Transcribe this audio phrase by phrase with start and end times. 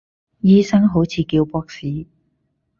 [0.39, 2.07] 醫生好似叫博士